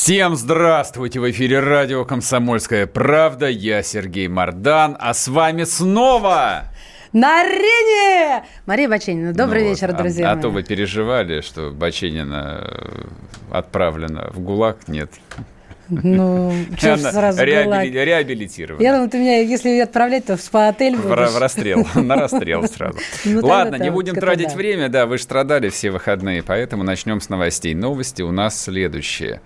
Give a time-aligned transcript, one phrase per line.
[0.00, 1.18] Всем здравствуйте!
[1.18, 3.48] В эфире радио «Комсомольская правда».
[3.48, 6.66] Я Сергей Мардан, а с вами снова...
[7.12, 8.44] На арене!
[8.64, 10.42] Мария Баченина, добрый Ну вечер, вот, а- друзья А, мои.
[10.42, 13.06] то вы переживали, что Баченина э,
[13.50, 14.86] отправлена в ГУЛАГ.
[14.86, 15.10] Нет.
[15.88, 17.84] Ну, что сразу реабили- была?
[17.84, 18.82] реабилитирована.
[18.82, 22.98] Я думаю, ты меня, если отправлять, то в спа-отель В, в расстрел, на расстрел сразу.
[23.24, 24.54] Ну, Ладно, не будем тратить да.
[24.54, 27.74] время, да, вы же страдали все выходные, поэтому начнем с новостей.
[27.74, 29.40] Новости у нас следующие.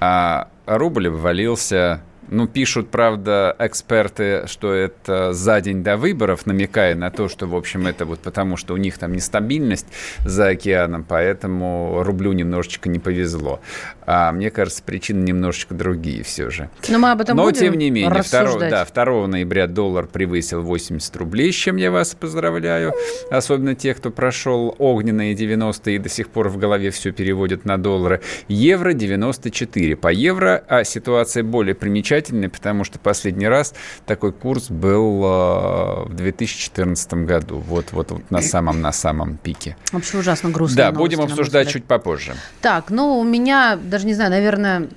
[0.00, 7.10] А, рубль обвалился, ну, пишут, правда, эксперты, что это за день до выборов, намекая на
[7.10, 9.86] то, что, в общем, это вот потому, что у них там нестабильность
[10.24, 13.60] за океаном, поэтому рублю немножечко не повезло.
[14.06, 16.68] А мне кажется, причины немножечко другие все же.
[16.88, 18.70] Но мы об этом Но, будем тем не менее, 2, рассуждать.
[18.70, 22.92] да, 2 ноября доллар превысил 80 рублей, с чем я вас поздравляю.
[23.30, 27.78] Особенно тех, кто прошел огненные 90-е и до сих пор в голове все переводит на
[27.78, 28.20] доллары.
[28.48, 32.09] Евро 94 по евро, а ситуация более примечательная,
[32.48, 33.74] потому что последний раз
[34.06, 37.58] такой курс был э, в 2014 году.
[37.58, 39.76] Вот, вот, вот на самом, на самом пике.
[39.92, 40.76] Вообще ужасно грустно.
[40.76, 42.34] Да, будем обсуждать чуть попозже.
[42.60, 44.88] Так, ну, у меня, даже не знаю, наверное,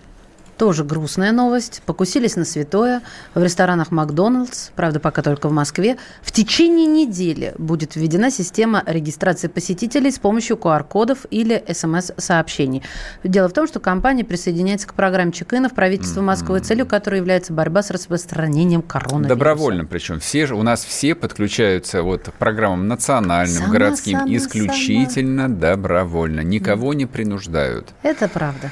[0.57, 1.81] тоже грустная новость.
[1.85, 3.01] Покусились на святое
[3.33, 5.97] в ресторанах Макдоналдс, правда, пока только в Москве.
[6.21, 12.83] В течение недели будет введена система регистрации посетителей с помощью QR-кодов или СМС-сообщений.
[13.23, 17.83] Дело в том, что компания присоединяется к программе чек-инов правительства Москвы, целью которой является борьба
[17.83, 19.29] с распространением коронавируса.
[19.29, 24.35] Добровольно, причем все же у нас все подключаются вот к программам национальным, Сама, городским сама,
[24.35, 27.89] исключительно добровольно, никого не принуждают.
[28.03, 28.69] Это правда.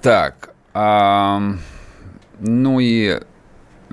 [0.00, 1.58] Так, ну
[2.80, 3.20] и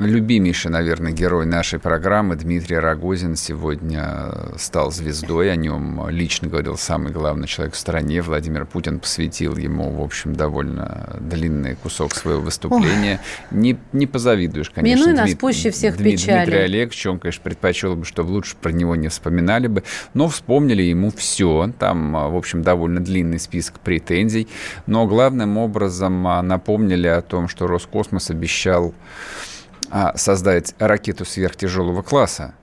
[0.08, 5.52] любимейший, наверное, герой нашей программы Дмитрий Рогозин сегодня стал звездой.
[5.52, 8.22] О нем лично говорил самый главный человек в стране.
[8.22, 13.20] Владимир Путин посвятил ему, в общем, довольно длинный кусок своего выступления.
[13.52, 15.02] Не, не позавидуешь, конечно.
[15.02, 16.46] Минуй нас Дмит- пуще всех Дмит- печали.
[16.46, 19.84] Дмитрий Олегович, он, конечно, предпочел бы, чтобы лучше про него не вспоминали бы,
[20.14, 21.72] но вспомнили ему все.
[21.78, 24.48] Там, а, в общем, довольно длинный список претензий,
[24.88, 28.94] но главным образом а, напомнили о том, что Роскосмос обещал
[29.92, 32.54] а, создать ракету сверхтяжелого класса.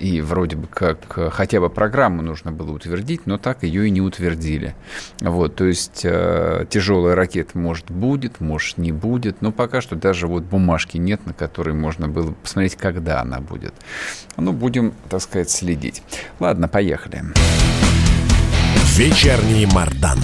[0.00, 3.90] И вроде бы как э, хотя бы программу нужно было утвердить, но так ее и
[3.90, 4.74] не утвердили.
[5.20, 10.26] Вот, то есть э, тяжелая ракета, может, будет, может, не будет, но пока что даже
[10.26, 13.74] вот бумажки нет, на которой можно было посмотреть, когда она будет.
[14.38, 16.02] Ну, будем, так сказать, следить.
[16.38, 17.22] Ладно, поехали.
[18.96, 20.18] Вечерний Мардан.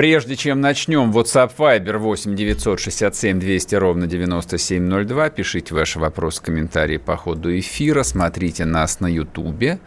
[0.00, 5.28] Прежде чем начнем, WhatsApp Viber 8 967 200 ровно 9702.
[5.28, 8.02] Пишите ваши вопросы, комментарии по ходу эфира.
[8.02, 9.78] Смотрите нас на Ютубе.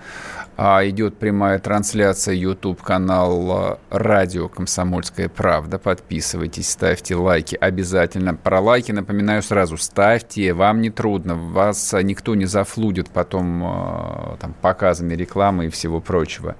[0.56, 5.80] А, идет прямая трансляция YouTube канал Радио Комсомольская правда.
[5.80, 8.36] Подписывайтесь, ставьте лайки обязательно.
[8.36, 14.54] Про лайки напоминаю сразу, ставьте, вам не трудно, вас никто не зафлудит потом а, там,
[14.54, 16.56] показами рекламы и всего прочего.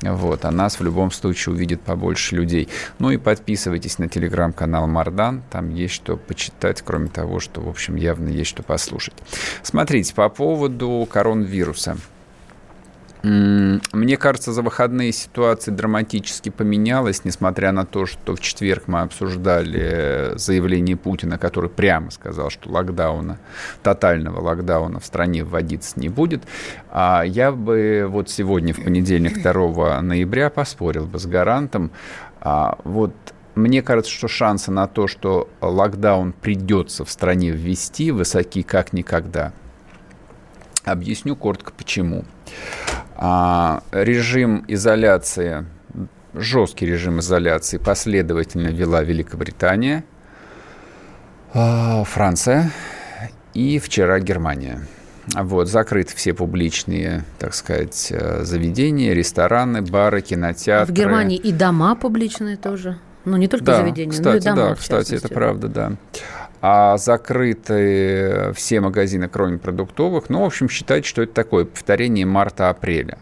[0.00, 2.70] Вот, а нас в любом случае увидит побольше людей.
[2.98, 7.96] Ну и подписывайтесь на телеграм-канал Мардан, там есть что почитать, кроме того, что, в общем,
[7.96, 9.14] явно есть что послушать.
[9.62, 11.98] Смотрите, по поводу коронавируса.
[13.22, 20.32] Мне кажется, за выходные ситуация драматически поменялась, несмотря на то, что в четверг мы обсуждали
[20.36, 23.38] заявление Путина, который прямо сказал, что локдауна,
[23.82, 26.44] тотального локдауна в стране вводиться не будет.
[26.90, 31.90] А я бы вот сегодня, в понедельник, 2 ноября, поспорил бы с гарантом.
[32.40, 33.12] А, Вот
[33.56, 39.52] мне кажется, что шансы на то, что локдаун придется в стране ввести, высоки как никогда.
[40.84, 42.24] Объясню коротко почему.
[43.18, 45.64] А, режим изоляции,
[46.34, 50.04] жесткий режим изоляции последовательно вела Великобритания,
[51.54, 52.70] а, Франция
[53.54, 54.80] и вчера Германия.
[55.34, 60.92] Вот, закрыты все публичные, так сказать, э, заведения, рестораны, бары, А кинотеатры.
[60.92, 62.98] в Германии и дома публичные тоже.
[63.24, 64.56] Ну, не только Да, заведения, но кстати, и дома.
[64.68, 65.92] да, кстати, это правда, да.
[66.68, 70.28] А закрыты все магазины, кроме продуктовых.
[70.28, 73.18] Ну, в общем, считайте, что это такое повторение марта-апреля.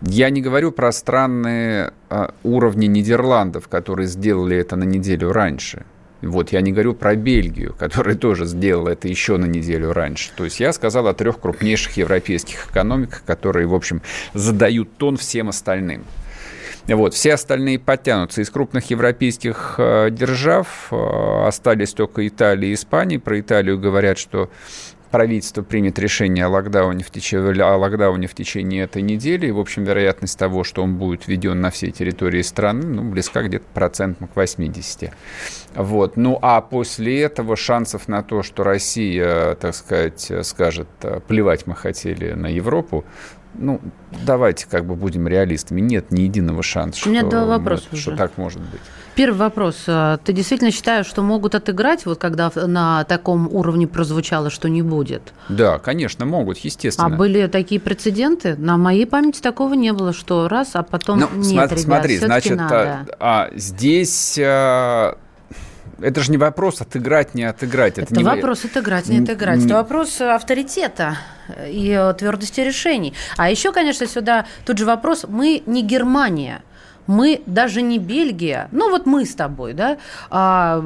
[0.00, 5.84] Я не говорю про странные а, уровни Нидерландов, которые сделали это на неделю раньше.
[6.22, 10.30] Вот я не говорю про Бельгию, которая тоже сделала это еще на неделю раньше.
[10.34, 14.00] То есть я сказал о трех крупнейших европейских экономиках, которые, в общем,
[14.32, 16.04] задают тон всем остальным.
[16.86, 17.14] Вот.
[17.14, 18.42] Все остальные подтянутся.
[18.42, 23.18] Из крупных европейских э, держав э, остались только Италия и Испания.
[23.18, 24.50] Про Италию говорят, что
[25.10, 29.46] правительство примет решение о локдауне, в течение, о локдауне в течение этой недели.
[29.46, 33.42] И, в общем, вероятность того, что он будет введен на всей территории страны, ну, близка
[33.42, 35.10] где-то процентом к 80.
[35.76, 36.16] Вот.
[36.16, 40.88] Ну, а после этого шансов на то, что Россия, так сказать, скажет,
[41.28, 43.04] плевать мы хотели на Европу,
[43.54, 43.80] ну,
[44.24, 45.80] давайте как бы будем реалистами.
[45.80, 48.16] Нет ни единого шанса, У меня что, два вопроса что уже.
[48.16, 48.80] так может быть.
[49.14, 49.84] Первый вопрос.
[49.86, 54.82] А, ты действительно считаешь, что могут отыграть, вот когда на таком уровне прозвучало, что не
[54.82, 55.32] будет?
[55.48, 57.06] Да, конечно, могут, естественно.
[57.06, 58.56] А были такие прецеденты?
[58.56, 62.18] На моей памяти такого не было, что раз, а потом ну, нет, смотри, ребят, смотри
[62.18, 63.06] значит, надо.
[63.20, 65.18] А, здесь а,
[66.00, 67.98] это же не вопрос отыграть, не отыграть.
[67.98, 69.58] Это, это не вопрос отыграть, не отыграть.
[69.58, 69.66] Не...
[69.66, 71.18] Это вопрос авторитета
[71.66, 73.14] и твердости решений.
[73.36, 76.62] А еще, конечно, сюда тут же вопрос, мы не Германия–
[77.06, 79.98] мы даже не Бельгия, ну вот мы с тобой, да,
[80.30, 80.82] а,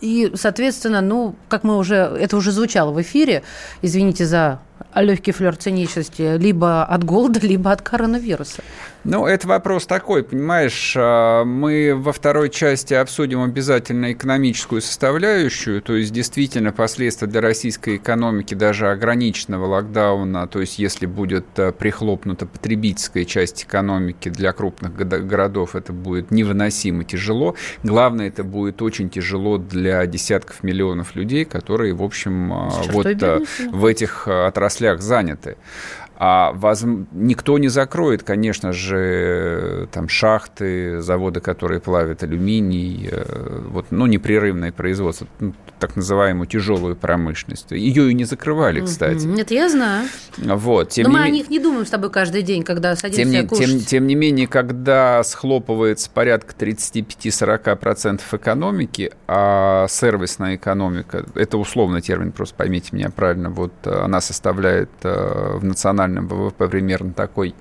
[0.00, 3.42] и, соответственно, ну, как мы уже, это уже звучало в эфире,
[3.82, 4.60] извините за
[5.02, 8.62] легкий флер циничности, либо от голода, либо от коронавируса.
[9.04, 15.94] Ну, это вопрос такой, понимаешь, а, мы во второй части обсудим обязательно экономическую составляющую, то
[15.94, 22.46] есть действительно последствия для российской экономики даже ограниченного локдауна, то есть если будет а, прихлопнута
[22.46, 27.56] потребительская часть экономики для крупных городов, это будет невыносимо тяжело.
[27.82, 33.06] Главное, это будет очень тяжело для десятков миллионов людей, которые, в общем, а, вот
[33.70, 35.56] в этих отраслях заняты.
[36.16, 36.84] А воз...
[37.12, 44.70] никто не закроет, конечно же, там шахты, заводы, которые плавят алюминий, э, вот, ну, непрерывное
[44.70, 47.72] производство, ну, так называемую тяжелую промышленность.
[47.72, 49.24] Ее и не закрывали, кстати.
[49.26, 50.08] Нет, я знаю.
[50.38, 51.24] Вот, тем Но мы не...
[51.24, 53.66] о них не думаем с тобой каждый день, когда садимся тем не, кушать.
[53.66, 62.32] Тем, тем не менее, когда схлопывается порядка 35-40% экономики, а сервисная экономика, это условный термин,
[62.32, 67.54] просто поймите меня правильно, вот она составляет э, в национальном ВВП примерно такой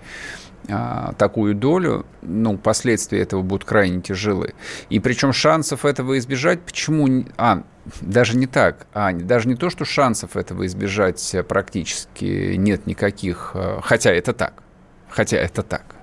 [0.69, 4.54] а, такую долю, ну, последствия этого будут крайне тяжелы.
[4.90, 7.25] И причем шансов этого избежать, почему...
[7.38, 7.63] А,
[8.00, 8.88] даже не так.
[8.94, 14.63] А, даже не то, что шансов этого избежать практически нет никаких, а, хотя это так.
[15.10, 15.96] Хотя это так.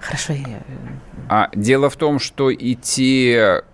[0.00, 0.34] Хорошо.
[0.34, 0.62] Я...
[1.30, 3.64] А дело в том, что и те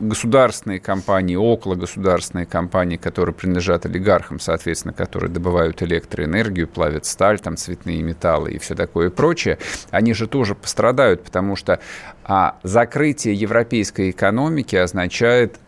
[0.00, 7.56] государственные компании, около государственные компании, которые принадлежат олигархам, соответственно, которые добывают электроэнергию, плавят сталь, там
[7.56, 9.58] цветные металлы и все такое прочее,
[9.90, 11.80] они же тоже пострадают, потому что
[12.24, 15.58] а, закрытие европейской экономики означает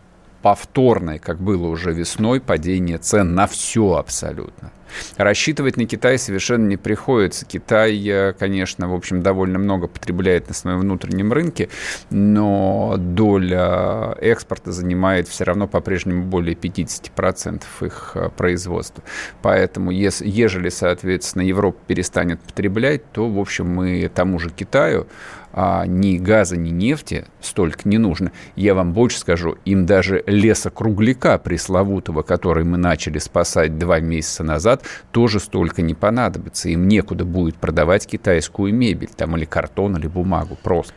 [0.42, 4.70] повторное, как было уже весной, падение цен на все абсолютно.
[5.16, 7.46] Рассчитывать на Китай совершенно не приходится.
[7.46, 11.68] Китай, э, конечно, в общем, довольно много потребляет на своем внутреннем рынке,
[12.10, 19.02] но доля экспорта занимает все равно по-прежнему более 50% их э, производства.
[19.42, 25.06] Поэтому, если, ежели, соответственно, Европа перестанет потреблять, то, в общем, мы тому же Китаю
[25.52, 28.32] а, ни газа, ни нефти столько не нужно.
[28.54, 34.77] Я вам больше скажу, им даже лесокругляка пресловутого, который мы начали спасать два месяца назад,
[35.10, 36.68] тоже столько не понадобится.
[36.68, 40.94] Им некуда будет продавать китайскую мебель, там или картон, или бумагу просто.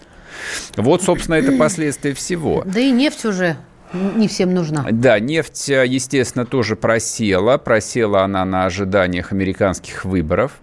[0.78, 2.64] Вот, собственно, это последствия всего.
[2.66, 3.58] Да и нефть уже
[3.94, 4.88] не всем нужна.
[4.90, 7.58] Да, нефть, естественно, тоже просела.
[7.58, 10.54] Просела она на ожиданиях американских выборов.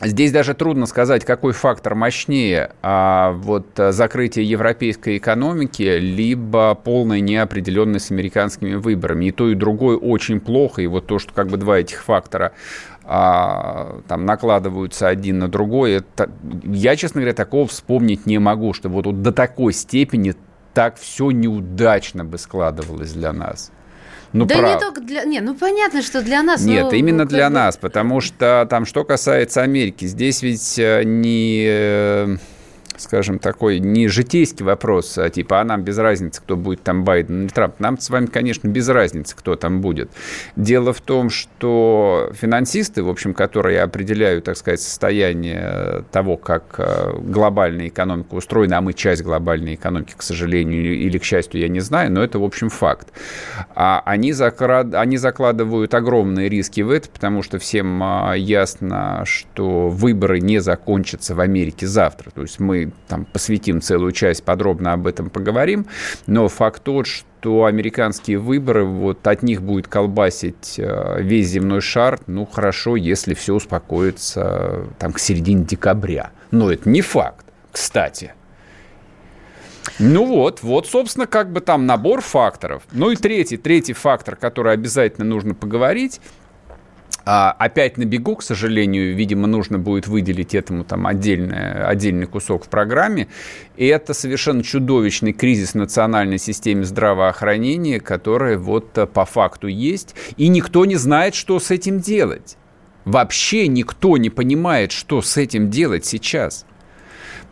[0.00, 8.06] Здесь даже трудно сказать, какой фактор мощнее, а вот закрытие европейской экономики, либо полная неопределенность
[8.06, 9.26] с американскими выборами.
[9.26, 10.82] И то, и другое очень плохо.
[10.82, 12.52] И вот то, что как бы два этих фактора
[13.02, 16.30] а, там накладываются один на другой, это,
[16.62, 20.34] я, честно говоря, такого вспомнить не могу, что вот, вот до такой степени
[20.74, 23.72] так все неудачно бы складывалось для нас.
[24.32, 24.74] Ну, да прав...
[24.74, 25.24] не только для...
[25.24, 26.64] Не, ну понятно, что для нас...
[26.64, 26.92] Нет, но...
[26.92, 32.36] именно ну, для нас, потому что там, что касается Америки, здесь ведь э, не э,
[33.00, 37.42] скажем, такой не житейский вопрос, а типа, а нам без разницы, кто будет там Байден
[37.42, 37.80] или Трамп.
[37.80, 40.10] Нам с вами, конечно, без разницы, кто там будет.
[40.56, 47.12] Дело в том, что финансисты, в общем, которые определяют, так сказать, состояние того, как э,
[47.20, 51.80] глобальная экономика устроена, а мы часть глобальной экономики, к сожалению, или к счастью, я не
[51.80, 53.08] знаю, но это, в общем, факт.
[53.74, 54.94] А они, закрад...
[54.94, 61.34] они закладывают огромные риски в это, потому что всем а, ясно, что выборы не закончатся
[61.34, 62.30] в Америке завтра.
[62.30, 65.86] То есть мы там посвятим целую часть, подробно об этом поговорим.
[66.26, 72.20] Но факт тот, что американские выборы, вот от них будет колбасить э, весь земной шар,
[72.26, 76.30] ну, хорошо, если все успокоится там к середине декабря.
[76.50, 78.32] Но это не факт, кстати.
[79.98, 82.82] Ну вот, вот, собственно, как бы там набор факторов.
[82.92, 86.20] Ну и третий, третий фактор, который обязательно нужно поговорить,
[87.30, 92.64] а, опять на бегу, к сожалению, видимо, нужно будет выделить этому там отдельный, отдельный кусок
[92.64, 93.28] в программе.
[93.76, 100.14] И это совершенно чудовищный кризис в национальной системе здравоохранения, который вот э, по факту есть.
[100.38, 102.56] И никто не знает, что с этим делать.
[103.04, 106.64] Вообще никто не понимает, что с этим делать сейчас.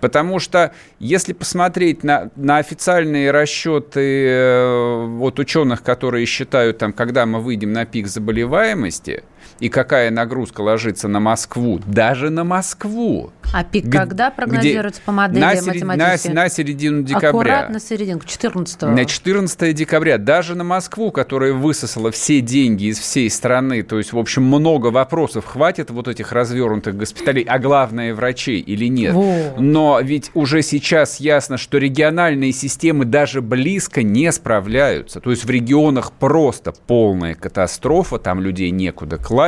[0.01, 7.27] Потому что если посмотреть на, на официальные расчеты э, вот ученых, которые считают, там, когда
[7.27, 9.23] мы выйдем на пик заболеваемости–
[9.61, 13.33] и какая нагрузка ложится на Москву, даже на Москву.
[13.53, 15.83] А пик Г- когда прогнозируется по модели на, серед...
[15.85, 17.29] на, на середину декабря.
[17.29, 20.19] Аккуратно серединку, 14 На 14 декабря.
[20.19, 24.89] Даже на Москву, которая высосала все деньги из всей страны, то есть, в общем, много
[24.89, 29.15] вопросов, хватит вот этих развернутых госпиталей, а главное, врачей или нет.
[29.15, 29.59] Вот.
[29.59, 35.21] Но ведь уже сейчас ясно, что региональные системы даже близко не справляются.
[35.21, 39.46] То есть в регионах просто полная катастрофа, там людей некуда класть,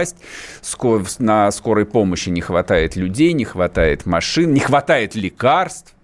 [1.18, 5.94] на скорой помощи не хватает людей, не хватает хватает машин, не хватает лекарств.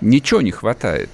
[0.00, 1.10] Ничего не хватает.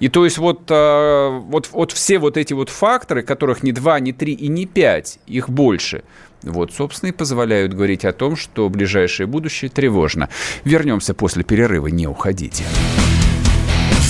[0.00, 3.98] И то есть вот, э, вот, вот все вот эти вот факторы, которых не два,
[3.98, 6.04] не три и не пять, их больше,
[6.42, 10.28] вот, собственно, и позволяют говорить о том, что ближайшее будущее тревожно.
[10.64, 12.64] Вернемся после перерыва, не уходите.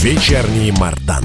[0.02, 1.24] Вечерний Мардан.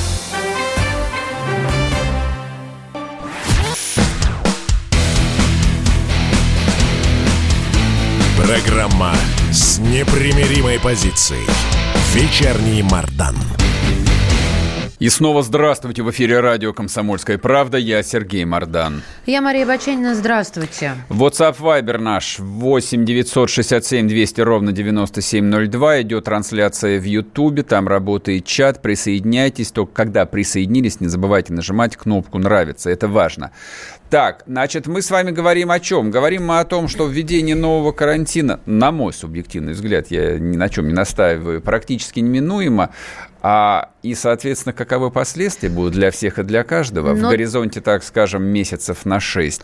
[8.43, 9.13] Программа
[9.51, 11.45] с непримиримой позицией.
[12.13, 13.35] Вечерний Мардан.
[15.01, 16.03] И снова здравствуйте.
[16.03, 17.79] В эфире радио «Комсомольская правда».
[17.79, 19.01] Я Сергей Мардан.
[19.25, 20.13] Я Мария Баченина.
[20.13, 20.93] Здравствуйте.
[21.09, 26.01] WhatsApp Viber наш 8 967 200 ровно 9702.
[26.03, 27.63] Идет трансляция в Ютубе.
[27.63, 28.83] Там работает чат.
[28.83, 29.71] Присоединяйтесь.
[29.71, 32.91] Только когда присоединились, не забывайте нажимать кнопку «Нравится».
[32.91, 33.49] Это важно.
[34.11, 36.11] Так, значит, мы с вами говорим о чем?
[36.11, 40.67] Говорим мы о том, что введение нового карантина, на мой субъективный взгляд, я ни на
[40.67, 42.89] чем не настаиваю, практически неминуемо.
[43.43, 47.13] А, и, соответственно, каковы последствия будут для всех и для каждого?
[47.13, 47.27] Но...
[47.27, 49.63] В горизонте, так скажем, месяцев на шесть.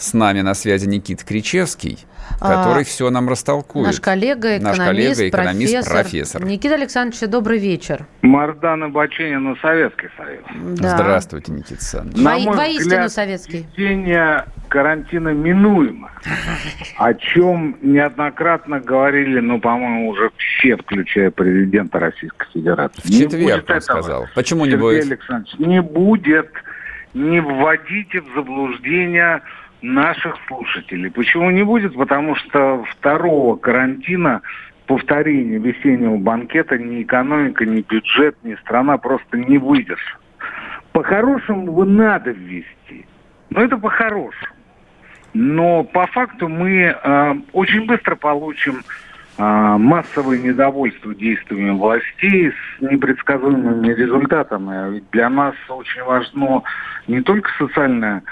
[0.00, 1.98] С нами на связи Никит Кричевский,
[2.40, 3.88] который а, все нам растолкует.
[3.88, 5.92] Наш коллега, экономист, наш коллега, экономист профессор.
[5.92, 6.44] профессор.
[6.46, 8.06] Никита Александрович, добрый вечер.
[8.22, 10.42] Мардана Баченина, Советский Союз.
[10.78, 10.96] Да.
[10.96, 12.24] Здравствуйте, Никита Александрович.
[12.24, 13.66] На Во- мой воистину взгляд, советский.
[13.76, 16.10] Введение карантина минуемо.
[16.96, 23.02] О чем неоднократно говорили, ну, по-моему, уже все, включая президента Российской Федерации.
[23.02, 24.26] В четверг он сказал.
[24.34, 25.04] Почему не будет?
[25.04, 26.50] Александрович, не будет.
[27.12, 29.42] Не вводите в заблуждение
[29.82, 31.10] наших слушателей.
[31.10, 31.94] Почему не будет?
[31.94, 34.42] Потому что второго карантина,
[34.86, 40.18] повторения весеннего банкета ни экономика, ни бюджет, ни страна просто не выдержит.
[40.92, 43.06] По-хорошему его надо ввести.
[43.50, 44.52] Но это по-хорошему.
[45.32, 48.82] Но по факту мы э, очень быстро получим
[49.38, 54.94] э, массовое недовольство действиями властей с непредсказуемыми результатами.
[54.94, 56.62] Ведь для нас очень важно
[57.06, 58.24] не только социальное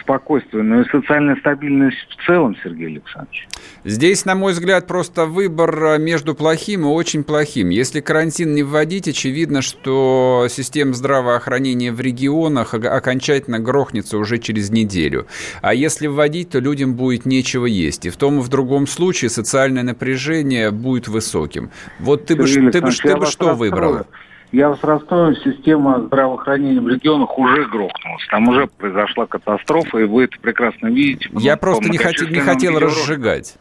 [0.00, 3.48] спокойствие, но и социальная стабильность в целом, Сергей Александрович.
[3.84, 7.70] Здесь, на мой взгляд, просто выбор э, между плохим и очень плохим.
[7.70, 15.26] Если карантин не вводить, очевидно, что система здравоохранения в регионах окончательно грохнется уже через неделю.
[15.62, 18.06] А если вводить, то людям будет нечего есть.
[18.06, 21.70] И в том и в другом случае социальное напряжение будет высоким.
[21.98, 24.06] Вот ты бы, ты бы, ты бы что выбрал?
[24.50, 28.26] Я вас расстрою, система здравоохранения в регионах уже грохнулась.
[28.30, 31.28] Там уже произошла катастрофа, и вы это прекрасно видите.
[31.34, 32.14] Я просто не, хот...
[32.30, 33.58] не хотел разжигать.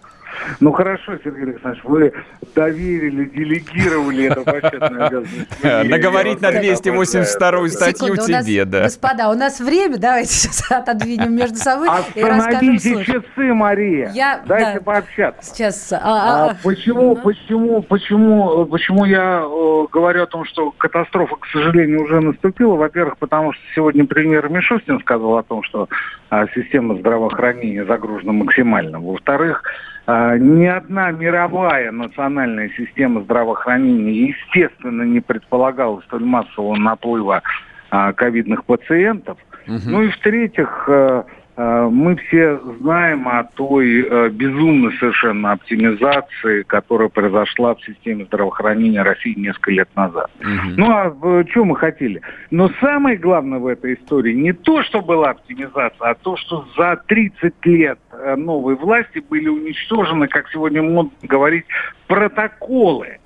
[0.60, 2.14] Ну хорошо, Сергей Александрович, вы
[2.56, 5.64] доверили, делегировали это почетное обязанность.
[5.64, 8.84] Наговорить на 282 статью тебе, да.
[8.84, 14.12] Господа, у нас время, давайте сейчас отодвинем между собой и расскажем часы, Мария.
[14.14, 14.82] Я- Дайте да.
[14.82, 15.54] пообщаться.
[15.54, 15.92] Сейчас.
[15.92, 17.22] а, А а, почему, ну.
[17.22, 22.76] почему, почему, почему я э, говорю о том, что катастрофа, к сожалению, уже наступила?
[22.76, 25.90] Во-первых, потому что сегодня премьер Мишустин сказал о том, что
[26.30, 29.00] а, система здравоохранения загружена максимально.
[29.00, 37.42] Во-вторых, а, ни одна мировая национальная система здравоохранения, естественно, не предполагала столь массового наплыва
[37.90, 39.38] а, ковидных пациентов.
[39.68, 41.24] Ну и в-третьих, э,
[41.58, 49.34] мы все знаем о той э, безумной совершенно оптимизации, которая произошла в системе здравоохранения России
[49.38, 50.30] несколько лет назад.
[50.78, 52.22] Ну а что мы хотели?
[52.52, 57.02] Но самое главное в этой истории не то, что была оптимизация, а то, что за
[57.08, 61.66] 30 лет э, новой власти были уничтожены, как сегодня модно говорить,
[62.08, 63.18] протоколы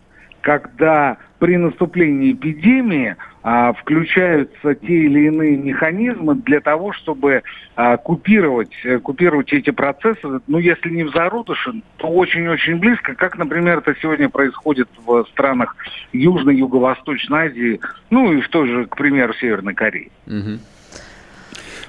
[0.42, 7.42] когда при наступлении эпидемии а, включаются те или иные механизмы для того, чтобы
[7.76, 13.40] а, купировать, э, купировать эти процессы, ну, если не в зародыше, то очень-очень близко, как,
[13.40, 15.76] например, это сегодня происходит в странах
[16.14, 17.80] Южной, Юго-Восточной Азии,
[18.12, 20.12] ну, и в той же, к примеру, Северной Корее.
[20.28, 20.60] Мгм.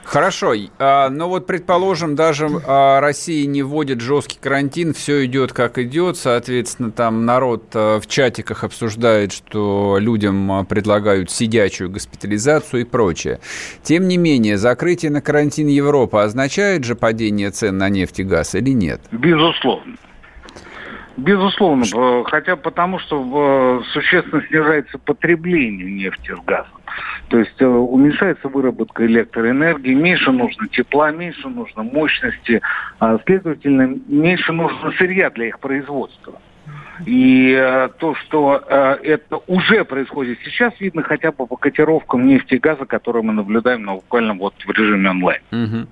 [0.04, 5.78] Хорошо, а, но вот предположим, даже а, Россия не вводит жесткий карантин, все идет как
[5.78, 13.40] идет, соответственно, там народ а, в чатиках обсуждает, что людям предлагают сидячую госпитализацию и прочее.
[13.82, 18.54] Тем не менее, закрытие на карантин Европы означает же падение цен на нефть и газ
[18.54, 19.00] или нет?
[19.12, 19.96] Безусловно.
[21.16, 26.80] Безусловно, э, хотя потому, что э, существенно снижается потребление нефти с газом.
[27.28, 32.60] То есть э, уменьшается выработка электроэнергии, меньше нужно тепла, меньше нужно мощности,
[32.98, 36.40] а, следовательно, меньше нужно сырья для их производства.
[37.06, 42.54] И э, то, что э, это уже происходит сейчас, видно хотя бы по котировкам нефти
[42.54, 45.40] и газа, которые мы наблюдаем ну, буквально вот в режиме онлайн.
[45.50, 45.88] Мгм.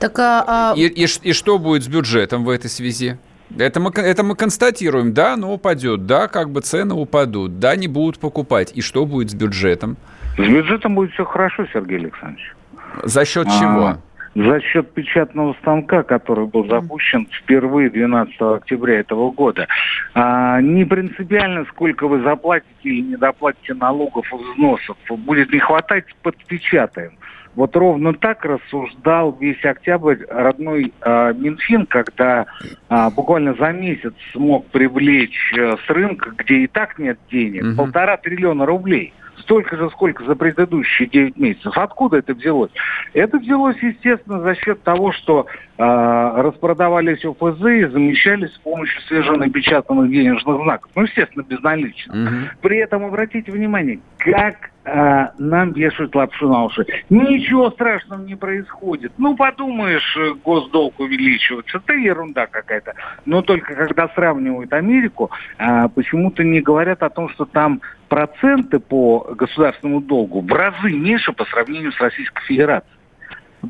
[0.00, 3.18] Так, а, а, И, и ш- и что будет с бюджетом в этой связи?
[3.58, 7.88] Это мы, это мы констатируем, да, оно упадет, да, как бы цены упадут, да, не
[7.88, 8.72] будут покупать.
[8.76, 9.96] И что будет с бюджетом?
[10.36, 12.54] С бюджетом будет все хорошо, Сергей Александрович.
[13.02, 13.96] За счет А, чего?
[14.36, 19.66] За счет печатного станка, который был запущен впервые 12 октября этого года.
[20.14, 24.96] А, не принципиально, сколько вы заплатите или не доплатите налогов и взносов.
[25.08, 27.12] Будет не хватать, подпечатаем.
[27.56, 32.46] Вот ровно так рассуждал весь октябрь родной а, Минфин, когда
[32.88, 37.76] а, буквально за месяц смог привлечь э, с рынка, где и так нет денег, Мгм.
[37.76, 39.12] полтора триллиона рублей.
[39.38, 41.72] Столько же, сколько за предыдущие 9 месяцев.
[41.76, 42.70] Откуда это взялось?
[43.14, 45.46] Это взялось, естественно, за счет того, что
[45.78, 50.90] а, распродавались ОФЗ и замещались с помощью свеженапечатанных денежных знаков.
[50.94, 52.14] Ну, естественно, безналично.
[52.14, 52.48] Мгм.
[52.60, 56.86] При этом обратите внимание, как а, нам вешают лапшу на уши.
[57.10, 59.12] Ничего страшного не происходит.
[59.18, 61.78] Ну, подумаешь, э, госдолг увеличивается.
[61.78, 62.94] Это ерунда какая-то.
[63.26, 69.34] Но только когда сравнивают Америку, а, почему-то не говорят о том, что там проценты по
[69.36, 72.94] государственному долгу в разы меньше по сравнению с Российской Федерацией.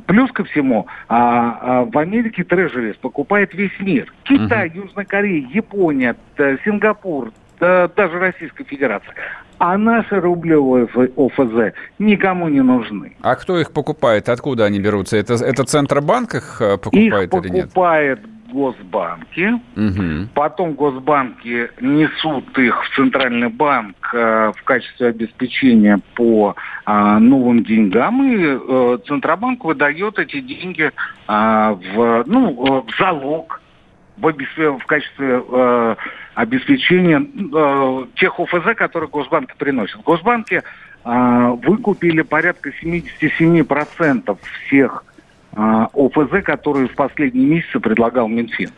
[0.07, 4.13] Плюс ко всему, а, а, в Америке трежерис покупает весь мир.
[4.23, 9.15] Китай, Южная Корея, Япония, т- Сингапур, да, даже Российская Федерация.
[9.61, 13.15] А наши рублевые ОФЗ никому не нужны.
[13.21, 14.31] А кто их покупает?
[14.31, 15.19] Откуда они берутся?
[15.19, 17.65] Это, это Центробанк их э, Их покупает или нет?
[17.67, 18.21] покупает
[18.51, 20.31] госбанки, Мгм.
[20.35, 28.23] потом госбанки несут их в центральный банк э, в качестве обеспечения по а, новым деньгам,
[28.25, 30.91] и э, Центробанк выдает эти деньги
[31.29, 33.61] а, в, ну, э, в залог
[34.17, 35.97] в, в качестве э,
[36.35, 40.03] обеспечения э, тех ОФЗ, которые Госбанки приносят.
[40.03, 40.63] Госбанки
[41.05, 45.05] э, выкупили порядка 77% всех
[45.53, 48.71] э, ОФЗ, которые в последние месяцы предлагал Минфин.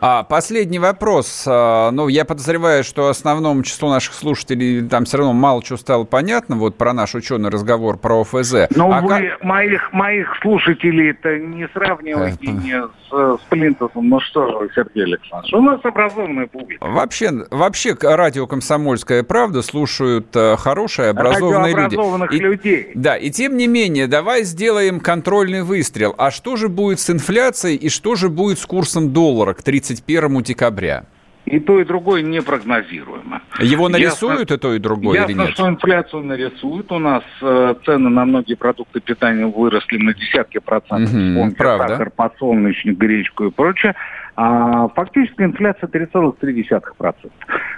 [0.00, 1.44] А, последний вопрос.
[1.46, 6.04] А, Ну, я подозреваю, что основному числу наших слушателей там все равно мало чего стало
[6.04, 8.68] понятно вот про наш ученый разговор про ОФЗ.
[8.76, 14.08] Но А вы как- моих, моих слушателей это не сравнивайте не с, с Плинтусом.
[14.08, 16.84] Ну что же вы, Сергей Александрович, у нас образованная публика.
[16.84, 21.96] Вообще, вообще радио «Комсомольская правда» слушают э, хорошие, образованные люди.
[22.34, 22.90] И- людей.
[22.94, 26.14] Да, и тем не менее, давай сделаем контрольный выстрел.
[26.18, 30.42] А что же будет с инфляцией и что же будет с курсом доллара к 31
[30.42, 31.06] декабря?
[31.48, 33.42] И то, и другое непрогнозируемо.
[33.58, 35.50] Его нарисуют ясно, и то, и другое ясно, или нет?
[35.50, 36.92] что инфляцию нарисуют.
[36.92, 41.10] У нас э, цены на многие продукты питания выросли на десятки процентов.
[41.12, 41.88] Угу, Вспомните правда.
[41.88, 43.94] сахар, подсолнечник, гречку и прочее.
[44.40, 47.30] А фактически инфляция 3,3%.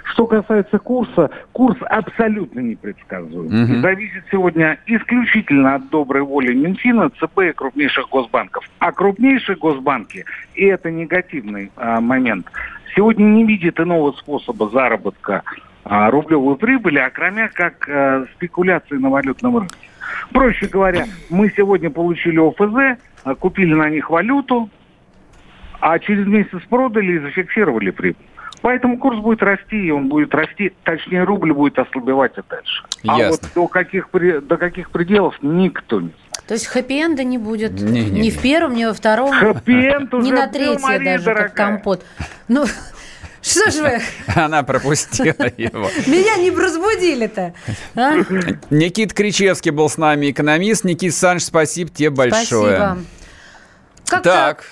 [0.03, 3.47] Что касается курса, курс абсолютно непредсказуем.
[3.47, 3.73] Угу.
[3.73, 8.63] И зависит сегодня исключительно от доброй воли Минфина, ЦБ и крупнейших госбанков.
[8.77, 12.45] А крупнейшие госбанки, и это негативный а, момент,
[12.95, 15.43] сегодня не видят иного способа заработка
[15.83, 19.75] а, рублевой прибыли, а кроме как а, спекуляции на валютном рынке.
[20.31, 24.69] Проще говоря, мы сегодня получили ОФЗ, а, купили на них валюту,
[25.79, 28.25] а через месяц продали и зафиксировали прибыль.
[28.61, 32.83] Поэтому курс будет расти, и он будет расти, точнее, рубль будет ослабевать и дальше.
[33.01, 33.25] Ясно.
[33.25, 36.13] А вот до каких, до каких пределов никто не.
[36.47, 39.31] То есть хэппи-энда не будет не, не, ни в первом, ни во втором,
[39.65, 41.47] ни на третье даже, дорогая.
[41.47, 42.05] как компот.
[42.47, 42.65] Ну,
[43.41, 44.01] что же вы?
[44.35, 45.89] Она пропустила его.
[46.07, 47.53] Меня не разбудили-то.
[47.95, 48.17] А?
[48.69, 50.83] Никит Кричевский был с нами, экономист.
[50.83, 52.45] Никит Санж, спасибо тебе большое.
[52.77, 52.97] Спасибо.
[54.07, 54.65] Как так,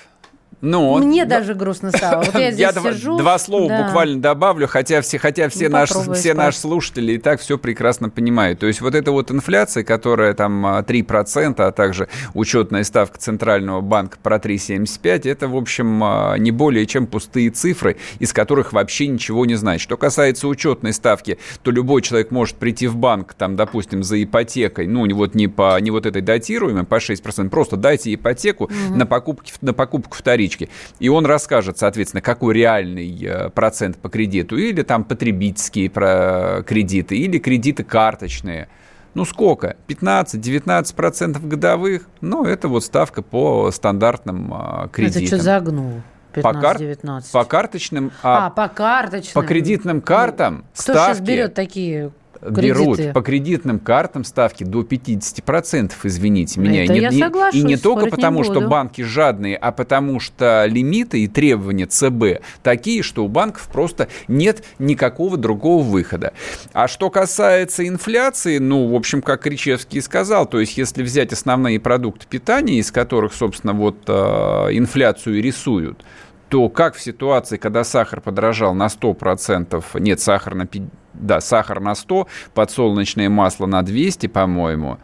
[0.60, 2.22] ну, Мне да, даже грустно стало.
[2.22, 3.16] Вот я здесь я сижу.
[3.16, 3.84] Два, слова да.
[3.84, 8.10] буквально добавлю, хотя все, хотя все, ну, наши, все наши слушатели и так все прекрасно
[8.10, 8.60] понимают.
[8.60, 13.80] То есть вот эта вот инфляция, которая там 3%, а, а также учетная ставка Центрального
[13.80, 19.06] банка про 3,75, это, в общем, а, не более чем пустые цифры, из которых вообще
[19.06, 19.80] ничего не знать.
[19.80, 24.86] Что касается учетной ставки, то любой человек может прийти в банк, там, допустим, за ипотекой,
[24.86, 28.94] ну, вот, не по, не вот этой датируемой по 6%, просто дайте ипотеку угу.
[28.94, 30.68] на, покупки, на покупку вторички таблички.
[30.98, 37.38] И он расскажет, соответственно, какой реальный э, процент по кредиту, или там потребительские кредиты, или
[37.38, 38.68] кредиты карточные.
[39.14, 39.76] Ну сколько?
[39.88, 42.08] 15-19% годовых?
[42.20, 45.22] Ну, это вот ставка по стандартным кредитам.
[45.22, 46.02] Это что загнул?
[46.32, 46.78] 15, по, кар...
[46.78, 47.32] 19.
[47.32, 51.16] по карточным, а, а по карточным, по кредитным картам ну, кто ставки.
[51.16, 53.12] сейчас берет такие берут Кредиты.
[53.12, 56.84] по кредитным картам ставки до 50%, извините меня.
[56.84, 61.20] Это и, я соглашусь, и не только потому, что банки жадные, а потому что лимиты
[61.20, 66.32] и требования ЦБ такие, что у банков просто нет никакого другого выхода.
[66.72, 71.80] А что касается инфляции, ну, в общем, как Кричевский сказал, то есть если взять основные
[71.80, 76.04] продукты питания, из которых, собственно, вот э, инфляцию рисуют,
[76.50, 80.68] то как в ситуации, когда сахар подорожал на 100%, нет, сахар на,
[81.14, 84.98] да, сахар на 100, подсолнечное масло на 200, по-моему,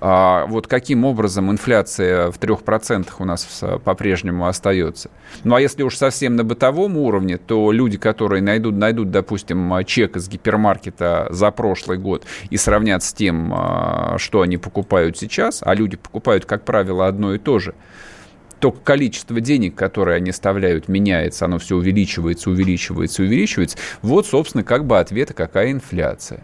[0.00, 5.10] а вот каким образом инфляция в 3% у нас по-прежнему остается.
[5.42, 10.16] Ну а если уж совсем на бытовом уровне, то люди, которые найдут, найдут, допустим, чек
[10.16, 15.74] из гипермаркета за прошлый год и сравнят с тем, а, что они покупают сейчас, а
[15.74, 17.74] люди покупают, как правило, одно и то же–
[18.64, 23.76] только количество денег, которые они оставляют, меняется, оно все увеличивается, увеличивается, увеличивается.
[24.00, 26.42] Вот, собственно, как бы ответа, какая инфляция.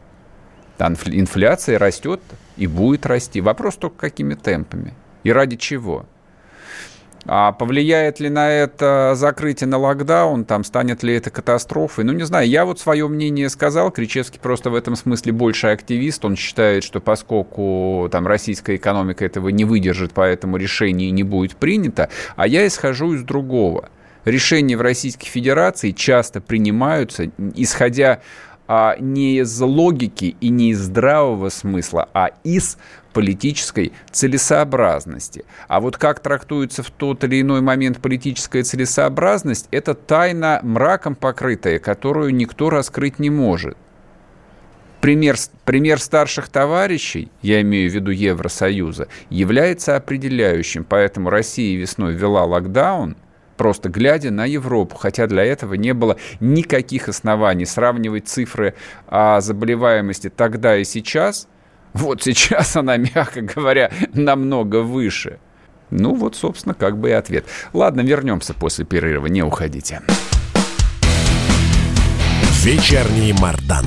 [0.79, 2.21] Инфляция растет
[2.59, 3.41] и будет расти.
[3.41, 4.93] Вопрос только какими темпами
[5.25, 6.05] и ради чего.
[7.27, 12.05] А повлияет ли на это закрытие на локдаун, там станет ли это катастрофой?
[12.05, 16.25] Ну, не знаю, я вот свое мнение сказал, Кричевский просто в этом смысле больше активист,
[16.25, 22.09] он считает, что поскольку там российская экономика этого не выдержит, поэтому решение не будет принято,
[22.37, 23.91] а я исхожу из другого.
[24.25, 28.21] Решения в Российской Федерации часто принимаются, исходя
[28.73, 32.79] а, не из логики и не из здравого смысла, а из
[33.13, 35.45] политической целесообразности.
[35.67, 41.81] А вот как трактуется в тот или иной момент политическая целесообразность, это тайна мраком покрытая,
[41.81, 43.77] которую никто раскрыть не может.
[45.01, 50.85] Пример, пример старших товарищей, я имею в виду Евросоюза, является определяющим.
[50.85, 53.17] Поэтому Россия весной ввела локдаун,
[53.61, 58.73] просто глядя на Европу, хотя для этого не было никаких оснований сравнивать цифры
[59.07, 61.47] о заболеваемости тогда и сейчас–
[61.93, 65.39] вот сейчас она, мягко говоря, намного выше.
[65.91, 67.45] Ну вот, собственно, как бы и ответ.
[67.73, 70.01] Ладно, вернемся после перерыва, не уходите.
[72.63, 73.87] Вечерний Мардан.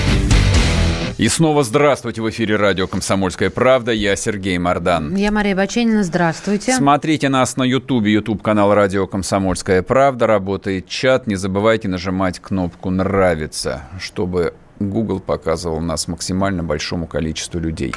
[1.21, 3.91] И снова здравствуйте в эфире радио «Комсомольская правда».
[3.91, 5.15] Я Сергей Мордан.
[5.15, 6.03] Я Мария Баченина.
[6.03, 6.73] Здравствуйте.
[6.73, 8.11] Смотрите нас на Ютубе.
[8.11, 10.25] Ютуб канал радио «Комсомольская правда».
[10.25, 11.27] Работает чат.
[11.27, 17.93] Не забывайте нажимать кнопку «Нравится», чтобы Google показывал нас максимально большому количеству людей.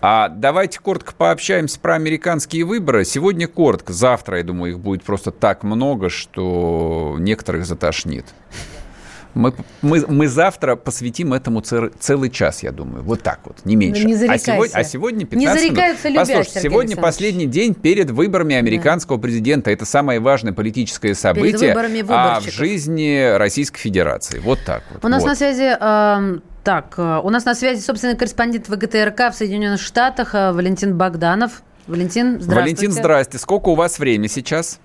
[0.00, 3.04] А давайте коротко пообщаемся про американские выборы.
[3.04, 8.26] Сегодня коротко, завтра, я думаю, их будет просто так много, что некоторых затошнит.
[9.34, 13.02] Мы, мы, мы завтра посвятим этому целый час, я думаю.
[13.02, 14.04] Вот так вот, не меньше.
[14.04, 16.20] Не а, сегодня, а сегодня 15 Не зарекаются минут.
[16.20, 19.22] Послушайте, Сергей сегодня последний день перед выборами американского да.
[19.22, 19.70] президента.
[19.70, 21.74] Это самое важное политическое событие
[22.08, 24.38] а, в жизни Российской Федерации.
[24.38, 25.04] Вот так вот.
[25.04, 25.28] У нас вот.
[25.28, 25.76] на связи...
[25.80, 31.62] Э, так, у нас на связи, собственно, корреспондент ВГТРК в Соединенных Штатах Валентин Богданов.
[31.88, 32.60] Валентин, здравствуйте.
[32.60, 33.38] Валентин, здрасте.
[33.38, 34.78] Сколько у вас времени сейчас?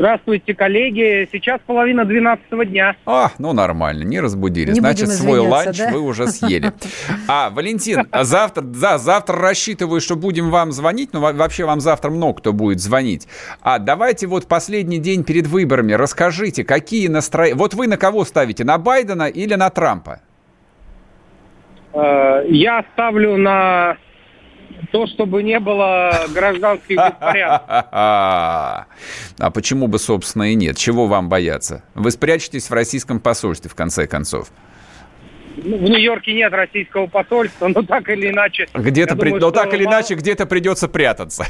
[0.00, 1.28] Здравствуйте, коллеги.
[1.30, 2.96] Сейчас половина двенадцатого дня.
[3.04, 4.72] А, ну нормально, не разбудили.
[4.72, 5.90] Не Значит, свой ланч да?
[5.90, 6.72] вы уже съели.
[7.28, 11.10] А, Валентин, а завтра, да, завтра рассчитываю, что будем вам звонить.
[11.12, 13.28] Ну, вообще вам завтра много кто будет звонить.
[13.60, 17.56] А давайте вот последний день перед выборами расскажите, какие настроения...
[17.56, 20.22] Вот вы на кого ставите, на Байдена или на Трампа?
[21.92, 23.98] Э, я ставлю на
[24.92, 27.86] то, чтобы не было гражданских беспорядков.
[29.42, 30.76] А почему бы, собственно, и нет?
[30.76, 31.82] Чего вам бояться?
[31.94, 34.48] Вы спрячетесь в российском посольстве, в конце концов.
[35.56, 38.68] Ну, в Нью-Йорке нет российского посольства, но так или иначе...
[38.74, 39.30] Где-то, при...
[39.30, 41.46] но так или иначе, где-то придется прятаться.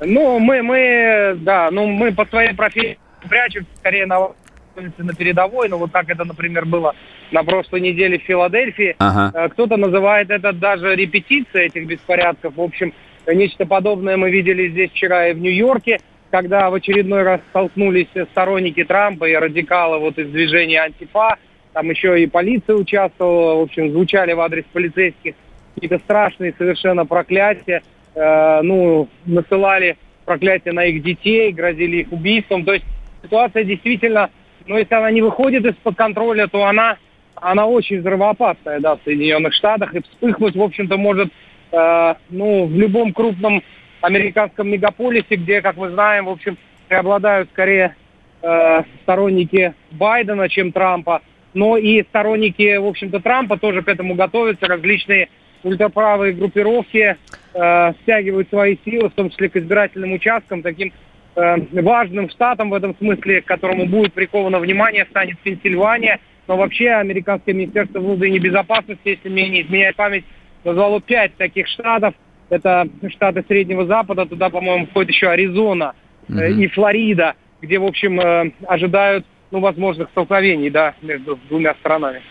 [0.00, 2.98] Ну, мы, мы, да, ну, мы по своей профессии
[3.28, 4.28] прячемся скорее на
[4.76, 6.94] на передовой, но вот так это, например, было
[7.30, 8.96] на прошлой неделе в Филадельфии.
[8.98, 9.32] Ага.
[9.34, 12.56] Э, кто-то называет это даже репетицией этих беспорядков.
[12.56, 12.92] В общем,
[13.26, 15.98] нечто подобное мы видели здесь вчера и в Нью-Йорке,
[16.30, 21.36] когда в очередной раз столкнулись сторонники Трампа и радикалы вот из движения «Антифа».
[21.72, 23.56] Там еще и полиция участвовала.
[23.56, 25.34] В общем, звучали в адрес полицейских
[25.74, 27.82] какие-то страшные совершенно проклятия.
[28.14, 32.64] Э, ну, насылали проклятия на их детей, грозили их убийством.
[32.64, 32.84] То есть
[33.22, 34.30] ситуация действительно
[34.66, 36.96] но если она не выходит из-под контроля, то она,
[37.36, 41.30] она очень взрывоопасная, да, в Соединенных Штатах, и вспыхнуть, в общем-то, может,
[41.72, 43.62] э, ну, в любом крупном
[44.00, 47.96] американском мегаполисе, где, как мы знаем, в общем, преобладают скорее
[48.42, 51.22] э, сторонники Байдена, чем Трампа,
[51.52, 55.28] но и сторонники, в общем-то, Трампа тоже к этому готовятся, различные
[55.62, 57.16] ультраправые группировки
[57.54, 60.92] э, стягивают свои силы, в том числе к избирательным участкам, таким
[61.36, 66.20] важным штатом в этом смысле, к которому будет приковано внимание, станет Пенсильвания.
[66.46, 70.24] Но вообще американское министерство внутренней безопасности, если мне не изменяет память,
[70.64, 72.14] назвало пять таких штатов.
[72.50, 75.94] Это штаты Среднего Запада, туда, по-моему, входит еще Аризона
[76.28, 82.22] э, и Флорида, где, в общем, э, ожидают ну, возможных столкновений, да, между двумя странами.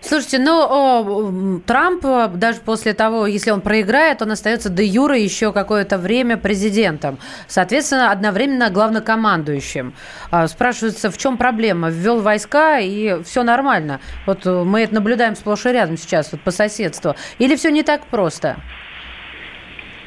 [0.00, 2.02] Слушайте, ну, Трамп,
[2.34, 7.18] даже после того, если он проиграет, он остается до юра еще какое-то время президентом.
[7.46, 9.94] Соответственно, одновременно главнокомандующим.
[10.32, 11.88] А, спрашивается, в чем проблема?
[11.88, 14.00] Ввел войска, и все нормально.
[14.26, 17.14] Вот мы это наблюдаем сплошь и рядом сейчас, вот по соседству.
[17.38, 18.56] Или все не так просто?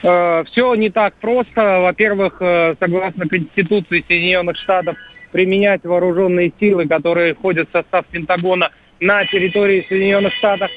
[0.03, 1.79] Э, все не так просто.
[1.79, 4.97] Во-первых, э, согласно Конституции Соединенных Штатов,
[5.35, 8.71] применять вооруженные силы, которые входят в состав Пентагона
[9.01, 10.71] на территории Соединенных Штатов,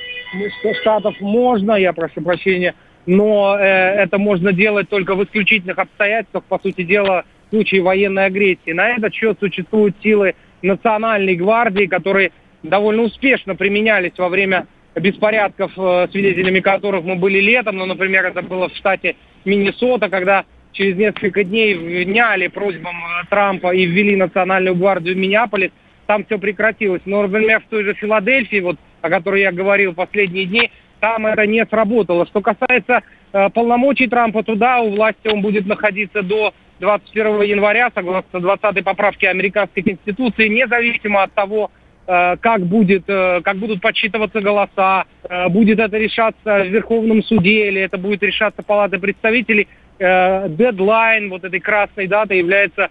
[0.80, 2.74] Штатов можно, я прошу прощения,
[3.06, 8.24] но э, это можно делать только в исключительных обстоятельствах, по сути дела, в случае военной
[8.24, 8.72] агрессии.
[8.72, 12.32] На этот счет существуют силы Национальной гвардии, которые
[12.64, 14.66] довольно успешно применялись во время
[14.96, 17.76] беспорядков, э, свидетелями которых мы были летом.
[17.76, 23.74] Ну, например, это было в штате Миннесота, когда через несколько дней вняли просьбам э, Трампа
[23.74, 25.70] и ввели Национальную гвардию в Миннеаполис,
[26.06, 27.02] там все прекратилось.
[27.04, 31.46] Но, например, в той же Филадельфии, вот, о которой я говорил последние дни, там это
[31.46, 32.26] не сработало.
[32.26, 33.02] Что касается
[33.32, 39.28] э, полномочий Трампа, туда у власти он будет находиться до 21 января, согласно 20-й поправке
[39.28, 41.70] Американской Конституции, независимо от того,
[42.06, 45.04] э, как, будет, э, как будут подсчитываться голоса,
[45.50, 51.44] будет это решаться в Верховном суде или это будет решаться Палатой представителей, Э, дедлайн вот
[51.44, 52.88] этой красной даты является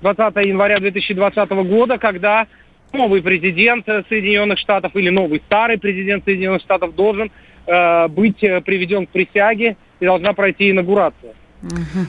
[0.00, 2.46] 20 января 2020 года, когда
[2.92, 7.30] новый президент Соединенных Штатов или новый старый президент Соединенных Штатов должен
[7.66, 11.34] э, быть приведен к присяге и должна пройти инаугурация.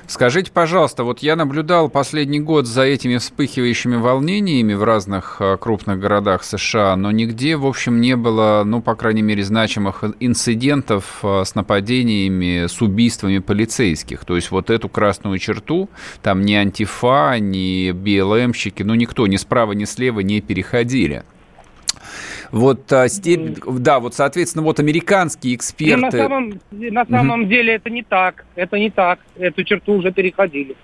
[0.07, 5.99] Скажите, пожалуйста, вот я наблюдал последний год за этими вспыхивающими волнениями в разных а, крупных
[5.99, 11.43] городах США, но нигде, в общем, не было, ну, по крайней мере, значимых инцидентов а,
[11.43, 14.25] с нападениями, с убийствами полицейских.
[14.25, 15.89] То есть вот эту красную черту
[16.21, 21.23] там ни антифа, ни БЛМщики, ну, никто ни справа, ни слева не переходили.
[22.51, 25.97] Вот а, степень, да, вот, соответственно, вот американские эксперты...
[25.97, 27.49] на самом, на самом угу.
[27.49, 30.75] деле это не так, это не так, эту черту уже переходили.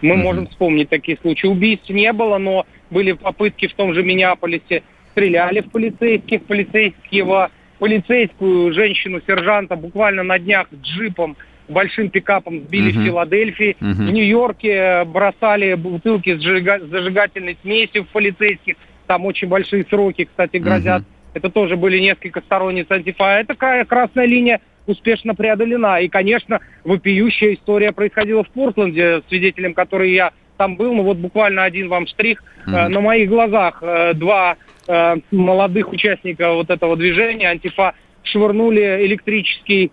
[0.00, 0.22] Мы угу.
[0.22, 1.46] можем вспомнить такие случаи.
[1.46, 4.82] Убийств не было, но были попытки в том же Миннеаполисе,
[5.12, 11.36] стреляли в полицейских, полицейского, полицейскую женщину-сержанта буквально на днях джипом
[11.68, 13.02] большим пикапом сбили uh-huh.
[13.02, 13.76] в Филадельфии.
[13.80, 13.92] Uh-huh.
[13.94, 18.76] В Нью-Йорке бросали бутылки с зажигательной смесью в полицейских
[19.12, 21.02] там очень большие сроки, кстати, грозят.
[21.02, 21.08] Угу.
[21.34, 23.40] Это тоже были несколько сторонниц антифа.
[23.40, 26.00] Эта красная линия успешно преодолена.
[26.00, 30.94] И, конечно, вопиющая история происходила в Портленде, свидетелем которой я там был.
[30.94, 32.42] Ну вот буквально один вам штрих.
[32.66, 32.88] Mm-hmm.
[32.88, 34.56] На моих глазах э, два
[34.88, 39.92] э, молодых участника вот этого движения антифа швырнули электрический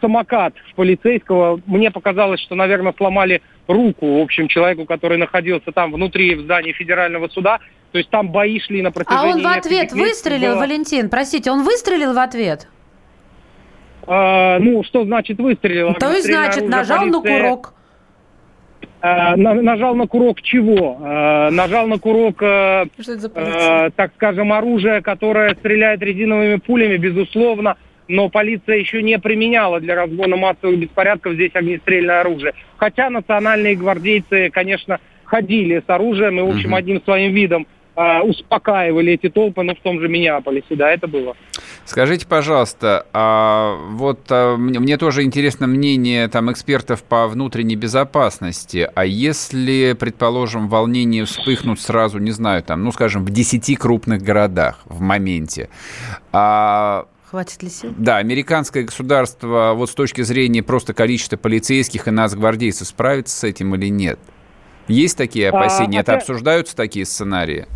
[0.00, 1.60] самокат в полицейского.
[1.66, 6.72] Мне показалось, что, наверное, сломали руку, в общем, человеку, который находился там внутри в здании
[6.72, 7.58] федерального суда.
[7.92, 9.32] То есть там бои шли на протяжении...
[9.32, 10.60] А он в ответ выстрелил, было...
[10.60, 11.10] Валентин?
[11.10, 12.66] Простите, он выстрелил в ответ?
[14.06, 15.94] А, ну, что значит выстрелил?
[15.94, 17.20] То есть, значит, нажал полиция...
[17.20, 17.74] на курок.
[19.02, 20.98] А, на, нажал на курок чего?
[21.02, 22.86] А, нажал на курок, а,
[23.34, 27.76] а, так скажем, оружия, которое стреляет резиновыми пулями, безусловно,
[28.08, 32.54] но полиция еще не применяла для разгона массовых беспорядков здесь огнестрельное оружие.
[32.76, 39.12] Хотя национальные гвардейцы, конечно, ходили с оружием и, в общем, одним своим видом а, успокаивали
[39.12, 41.36] эти толпы, ну, в том же Миннеаполисе, да, это было.
[41.84, 48.88] Скажите, пожалуйста, а вот а, мне тоже интересно мнение там экспертов по внутренней безопасности.
[48.94, 54.80] А если, предположим, волнения вспыхнут сразу, не знаю, там, ну, скажем, в 10 крупных городах
[54.86, 55.68] в моменте,
[56.32, 57.94] а Хватит ли сил?
[57.96, 63.74] Да, американское государство вот с точки зрения просто количества полицейских и нацгвардейцев справится с этим
[63.74, 64.18] или нет?
[64.88, 65.98] Есть такие а, опасения?
[65.98, 67.66] А, Это обсуждаются такие сценарии?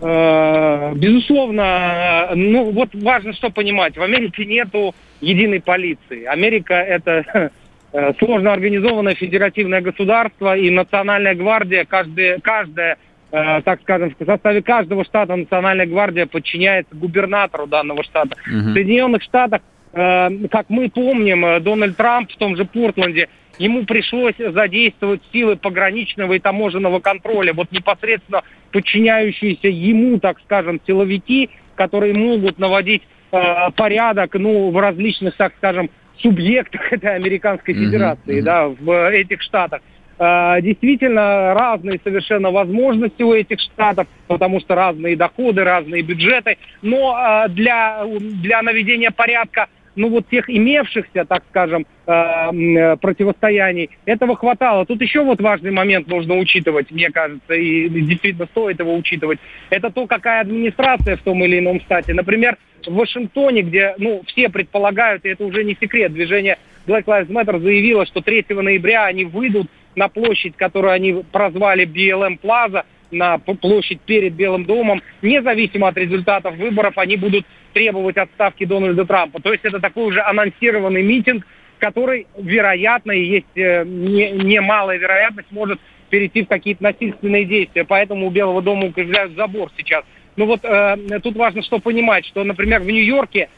[0.00, 3.96] Э, безусловно, ну вот важно что понимать.
[3.96, 6.24] В Америке нету единой полиции.
[6.24, 7.50] Америка это
[7.92, 12.98] э, сложно организованное федеративное государство и национальная гвардия, каждая, каждая
[13.32, 18.36] э, так скажем, в составе каждого штата национальная гвардия подчиняется губернатору данного штата.
[18.50, 18.70] Uh-huh.
[18.70, 25.22] В Соединенных Штатах, как мы помним, Дональд Трамп в том же Портленде ему пришлось задействовать
[25.32, 28.42] силы пограничного и таможенного контроля, вот непосредственно
[28.72, 35.90] подчиняющиеся ему, так скажем, силовики, которые могут наводить э, порядок, ну, в различных, так скажем,
[36.18, 38.42] субъектах этой Американской Федерации, mm-hmm.
[38.42, 39.80] да, в этих штатах.
[40.18, 47.16] Э, действительно, разные совершенно возможности у этих штатов, потому что разные доходы, разные бюджеты, но
[47.18, 54.36] э, для, для наведения порядка ну вот тех имевшихся, так скажем, э, э, противостояний, этого
[54.36, 54.86] хватало.
[54.86, 59.38] Тут еще вот важный момент нужно учитывать, мне кажется, и действительно стоит его учитывать.
[59.70, 62.14] Это то, какая администрация в том или ином штате.
[62.14, 62.56] Например,
[62.86, 67.58] в Вашингтоне, где, ну, все предполагают, и это уже не секрет, движение Black Lives Matter
[67.58, 72.84] заявило, что 3 ноября они выйдут на площадь, которую они прозвали BLM Plaza,
[73.16, 79.40] на площадь перед Белым домом, независимо от результатов выборов, они будут требовать отставки Дональда Трампа.
[79.40, 81.46] То есть это такой уже анонсированный митинг,
[81.78, 87.84] который, вероятно, и есть э, немалая вероятность, может перейти в какие-то насильственные действия.
[87.84, 90.04] Поэтому у Белого дома укрепляют забор сейчас.
[90.36, 93.48] Ну вот э, тут важно что понимать, что, например, в Нью-Йорке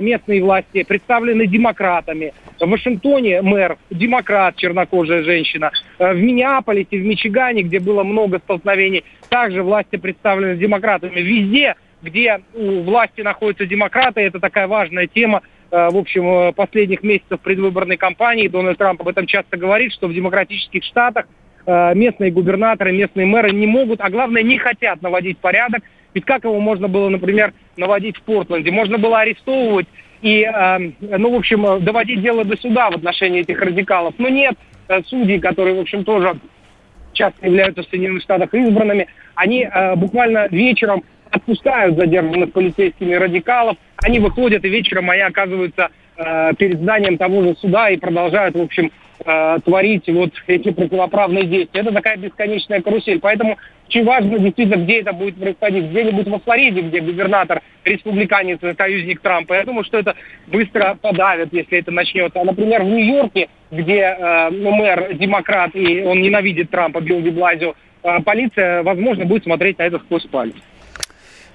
[0.00, 2.34] местные власти представлены демократами.
[2.60, 5.70] В Вашингтоне мэр демократ, чернокожая женщина.
[5.98, 11.20] Э, в Миннеаполисе, в Мичигане, где было много столкновений, также власти представлены демократами.
[11.20, 14.20] Везде где у власти находятся демократы.
[14.20, 18.48] Это такая важная тема, э, в общем, э, последних месяцев предвыборной кампании.
[18.48, 21.26] Дональд Трамп об этом часто говорит, что в демократических штатах
[21.64, 25.82] э, местные губернаторы, местные мэры не могут, а главное, не хотят наводить порядок.
[26.14, 28.70] Ведь как его можно было, например, наводить в Портленде?
[28.70, 29.86] Можно было арестовывать
[30.20, 30.48] и,
[31.00, 34.14] ну, в общем, доводить дело до суда в отношении этих радикалов.
[34.18, 34.54] Но нет,
[35.06, 36.36] судей, которые, в общем, тоже
[37.12, 44.64] часто являются в Соединенных Штатах избранными, они буквально вечером отпускают задержанных полицейскими радикалов, они выходят
[44.64, 48.92] и вечером они оказываются э, перед зданием того же суда и продолжают, в общем,
[49.24, 51.80] э, творить вот эти противоправные действия.
[51.80, 53.20] Это такая бесконечная карусель.
[53.20, 53.58] Поэтому
[53.88, 55.84] очень важно действительно, где это будет происходить.
[55.84, 59.54] Где-нибудь во Флориде, где губернатор республиканец, союзник Трампа.
[59.54, 60.14] Я думаю, что это
[60.46, 62.40] быстро подавят, если это начнется.
[62.40, 68.22] А, например, в Нью-Йорке, где э, мэр демократ и он ненавидит Трампа, Билл Деблазио, э,
[68.22, 70.54] полиция, возможно, будет смотреть на это сквозь палец.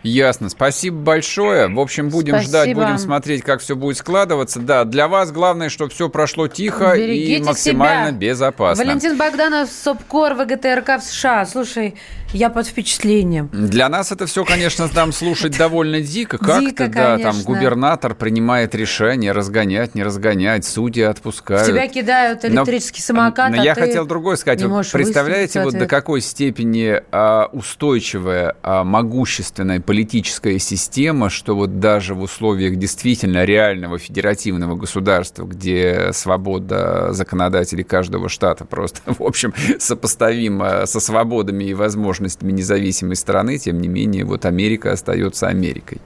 [0.08, 0.50] Ясно.
[0.50, 1.68] Спасибо большое.
[1.68, 2.50] В общем, будем Спасибо.
[2.50, 4.60] ждать, будем смотреть, как все будет складываться.
[4.60, 8.18] Да, для вас главное, чтобы все прошло тихо Берегите и максимально себя.
[8.18, 8.84] безопасно.
[8.84, 11.46] Валентин Богданов, СОПКОР ВГТРК в США.
[11.46, 11.96] Слушай,
[12.34, 13.50] я под впечатлением.
[13.54, 16.38] Для нас это все, конечно, там слушать довольно дико.
[16.38, 17.44] Как-то, Дико, да, там конечно.
[17.46, 21.66] губернатор принимает решение разгонять, не разгонять, судьи отпускают.
[21.66, 24.60] Тебя кидают Но- электрический самокат, Но а я ты хотел другое сказать.
[24.60, 25.90] не Вот представляете, в вот до ответ.
[25.90, 33.98] какой степени а, устойчивая, а, могущественная политическая система, что вот даже в условиях действительно реального
[34.00, 42.17] федеративного государства, где свобода законодателей каждого штата просто, в общем, сопоставима со свободами и возможностями
[42.20, 46.00] независимой страны, тем не менее, вот Америка остается Америкой.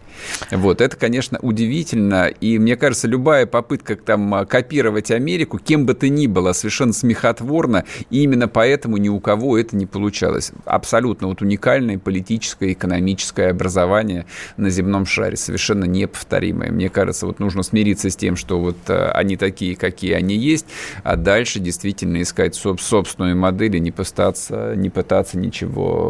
[0.51, 5.93] Вот, это, конечно, удивительно, и мне кажется, любая попытка там а, копировать Америку, кем бы
[5.93, 10.51] то ни было, совершенно смехотворна, и именно поэтому ни у кого это не получалось.
[10.65, 14.25] Абсолютно вот уникальное политическое, экономическое образование
[14.57, 16.71] на земном шаре, совершенно неповторимое.
[16.71, 20.65] Мне кажется, вот нужно смириться с тем, что вот а, они такие, какие они есть,
[21.03, 26.00] а дальше действительно искать соб- собственную модель и не пытаться, не пытаться ничего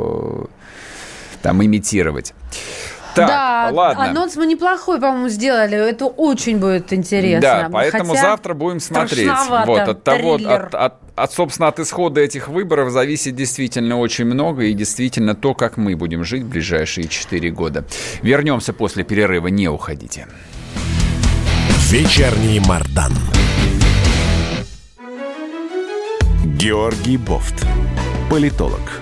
[1.41, 2.33] там имитировать.
[3.13, 4.03] Так, да, ладно.
[4.05, 5.75] анонс мы неплохой, по-моему, сделали.
[5.75, 7.41] Это очень будет интересно.
[7.41, 9.29] Да, поэтому Хотя завтра будем смотреть.
[9.65, 10.67] Вот, от того, триллер.
[10.67, 15.53] от, от- от, собственно, от исхода этих выборов зависит действительно очень много, и действительно то,
[15.53, 17.83] как мы будем жить в ближайшие 4 года.
[18.21, 20.27] Вернемся после перерыва, не уходите.
[21.89, 23.11] Вечерний Мардан.
[26.45, 27.65] Георгий Бофт.
[28.29, 29.01] Политолог,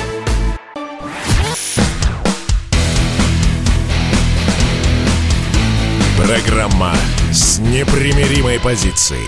[6.23, 6.93] Программа
[7.31, 9.25] с непримиримой позицией.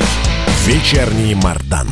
[0.68, 1.88] Вечерний Мардан.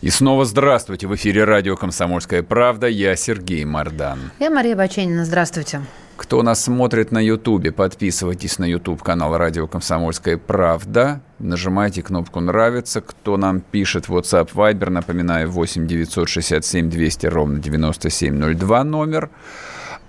[0.00, 1.06] И снова здравствуйте.
[1.06, 2.88] В эфире радио «Комсомольская правда».
[2.88, 4.18] Я Сергей Мордан.
[4.40, 5.24] Я Мария Баченина.
[5.24, 5.82] Здравствуйте.
[6.16, 11.20] Кто нас смотрит на Ютубе, подписывайтесь на Ютуб канал Радио Комсомольская правда.
[11.38, 13.00] Нажимайте кнопку «Нравится».
[13.00, 19.30] Кто нам пишет в WhatsApp Viber, напоминаю, 8 967 200 ровно 9702 номер.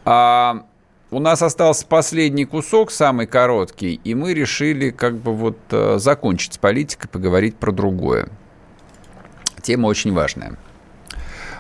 [0.06, 0.66] А
[1.12, 6.54] у нас остался последний кусок, самый короткий, и мы решили как бы вот э, закончить
[6.54, 8.30] с политикой, поговорить про другое.
[9.62, 10.58] Тема очень важная.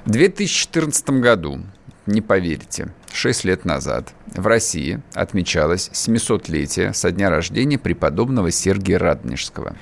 [0.06, 1.60] В 2014 году,
[2.06, 9.76] не поверите, 6 лет назад в России отмечалось 700-летие со дня рождения преподобного Сергия Радонежского.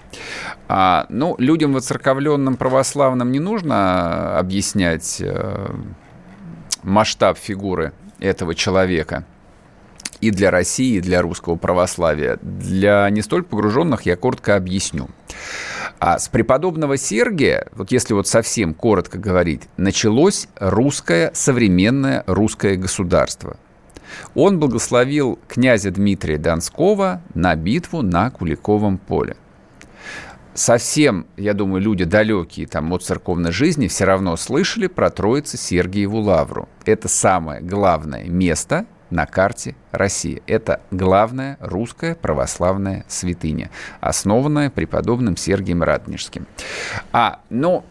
[0.67, 5.69] А, ну, людям воцерковленным православным не нужно объяснять э,
[6.81, 9.25] масштаб фигуры этого человека
[10.21, 12.37] и для России, и для русского православия.
[12.41, 15.09] Для не столь погруженных я коротко объясню.
[15.99, 23.57] А с преподобного Сергия, вот если вот совсем коротко говорить, началось русское, современное русское государство.
[24.33, 29.35] Он благословил князя Дмитрия Донского на битву на Куликовом поле.
[30.53, 36.19] Совсем, я думаю, люди далекие там, от церковной жизни все равно слышали про Троице Сергиеву
[36.19, 36.67] Лавру.
[36.85, 40.41] Это самое главное место на карте России.
[40.47, 43.69] Это главная русская православная святыня,
[44.01, 46.45] основанная преподобным Сергием Радонежским.
[47.11, 47.83] А, ну,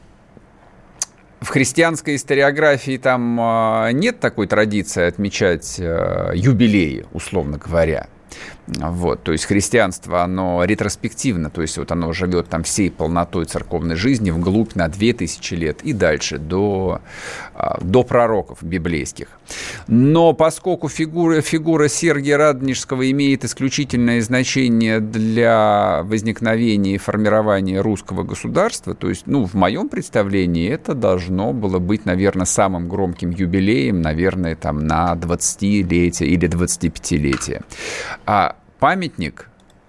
[1.41, 8.09] в христианской историографии там э, нет такой традиции отмечать э, юбилеи, условно говоря.
[8.77, 13.97] Вот, то есть христианство, оно ретроспективно, то есть вот оно живет там всей полнотой церковной
[13.97, 17.01] жизни вглубь на 2000 лет и дальше до,
[17.55, 19.29] а, до пророков библейских.
[19.87, 28.95] Но поскольку фигура, фигура Сергия Радонежского имеет исключительное значение для возникновения и формирования русского государства,
[28.95, 34.57] то есть, ну, в моем представлении это должно было быть, наверное, самым громким юбилеем, наверное,
[34.57, 37.63] там на 20-летие или 25-летие.
[38.27, 39.49] А памятник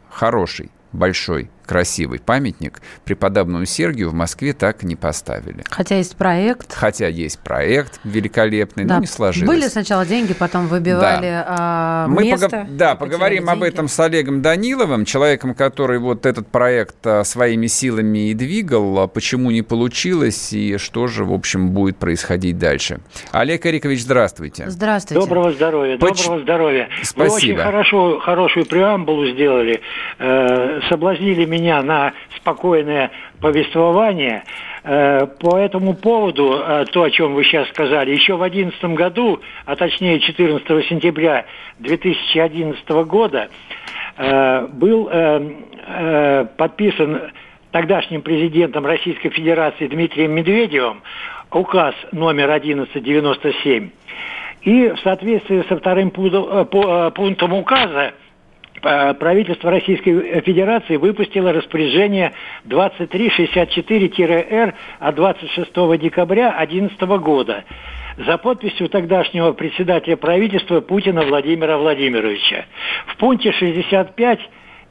[0.10, 5.63] хороший, большой, красивый памятник преподобному Сергию в Москве так и не поставили.
[5.70, 6.74] Хотя есть проект.
[6.74, 8.95] Хотя есть проект великолепный, да.
[8.95, 9.47] но не сложилось.
[9.47, 11.45] Были сначала деньги, потом выбивали да.
[11.47, 12.49] а, Мы место.
[12.49, 12.76] Пог...
[12.76, 18.32] Да, поговорим об этом с Олегом Даниловым, человеком, который вот этот проект а, своими силами
[18.32, 18.97] и двигал.
[18.97, 22.99] А почему не получилось и что же, в общем, будет происходить дальше.
[23.32, 24.72] Олег Эрикович, здравствуйте.
[24.72, 25.22] Здравствуйте.
[25.22, 25.99] Доброго здоровья.
[25.99, 26.24] Поч...
[26.24, 26.89] Доброго здоровья.
[27.03, 27.30] Спасибо.
[27.30, 29.82] Вы очень хорошо, хорошую преамбулу сделали.
[30.17, 34.43] Э, соблазнили меня на спокойное повествование.
[34.84, 39.41] Э, по этому поводу, э, то, о чем вы сейчас сказали, еще в 2011 году,
[39.66, 41.45] а точнее 14 сентября
[41.80, 43.49] 2011 года,
[44.18, 45.10] э, был
[46.57, 47.32] подписан
[47.72, 51.01] тогдашним президентом Российской Федерации Дмитрием Медведевым
[51.51, 53.89] указ номер 1197.
[54.62, 58.14] И в соответствии со вторым пунктом указа
[58.82, 62.34] правительство Российской Федерации выпустило распоряжение
[62.66, 67.64] 2364-Р от 26 декабря 2011 года
[68.18, 72.66] за подписью тогдашнего председателя правительства Путина Владимира Владимировича.
[73.08, 74.40] В пункте 65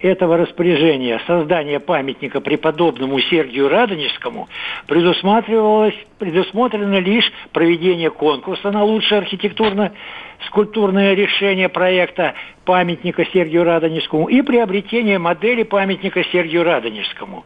[0.00, 4.48] этого распоряжения создание памятника преподобному Сергию Радонежскому
[4.86, 12.34] предусматривалось, предусмотрено лишь проведение конкурса на лучшее архитектурно-скульптурное решение проекта
[12.64, 17.44] памятника Сергию Радонежскому и приобретение модели памятника Сергию Радонежскому.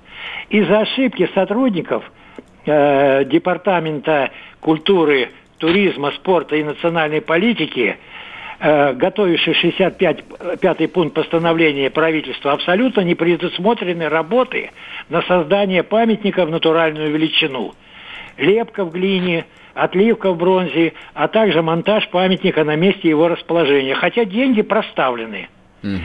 [0.51, 2.11] Из-за ошибки сотрудников
[2.67, 4.31] э, Департамента
[4.61, 7.97] культуры, туризма, спорта и национальной политики–
[8.63, 14.71] э, готовивший 65-й пункт постановления правительства, абсолютно не предусмотрены работы
[15.09, 17.75] на создание памятника в натуральную величину.
[18.39, 19.45] Лепка в глине,
[19.75, 23.95] отливка в бронзе, а также монтаж памятника на месте его расположения.
[23.95, 25.49] Хотя деньги проставлены.
[25.83, 25.99] Угу.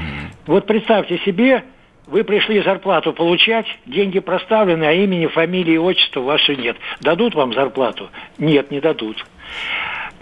[0.47, 1.63] Вот представьте себе,
[2.07, 6.77] вы пришли зарплату получать, деньги проставлены, а имени, фамилии отчества ваши нет.
[7.01, 8.09] Дадут вам зарплату?
[8.37, 9.23] Нет, не дадут.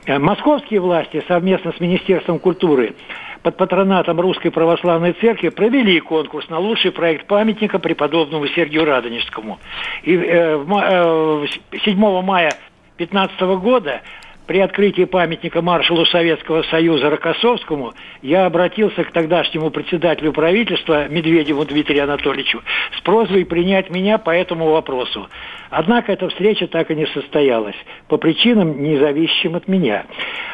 [0.05, 2.95] Э, московские власти совместно с Министерством культуры
[3.41, 9.59] под патронатом Русской Православной Церкви провели конкурс на лучший проект памятника преподобному Сергию Радонежскому.
[10.03, 11.45] И э, э,
[11.83, 12.53] 7 мая
[12.97, 14.01] 2015 года
[14.47, 22.03] при открытии памятника маршалу Советского Союза Рокоссовскому я обратился к тогдашнему председателю правительства Медведеву Дмитрию
[22.03, 22.61] Анатольевичу
[22.97, 25.27] с просьбой принять меня по этому вопросу.
[25.69, 27.75] Однако эта встреча так и не состоялась,
[28.07, 30.05] по причинам, не от меня.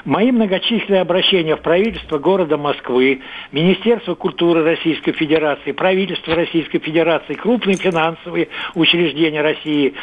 [0.05, 3.21] Мои многочисленные обращения в правительство города Москвы,
[3.51, 9.93] Министерство культуры Российской Федерации, правительство Российской Федерации, крупные финансовые учреждения России,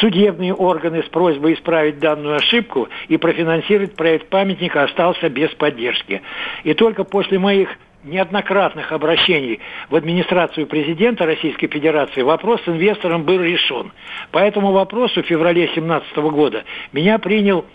[0.00, 6.22] судебные органы с просьбой исправить данную ошибку и профинансировать проект памятника остался без поддержки.
[6.64, 7.68] И только после моих
[8.04, 9.60] неоднократных обращений
[9.90, 13.92] в администрацию президента Российской Федерации вопрос с инвестором был решен.
[14.30, 17.66] По этому вопросу в феврале 2017 года меня принял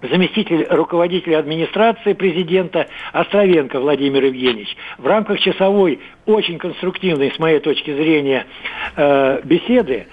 [0.00, 4.74] заместитель руководителя администрации президента Островенко Владимир Евгеньевич.
[4.96, 8.46] В рамках часовой, очень конструктивной, с моей точки зрения,
[8.96, 10.06] э, беседы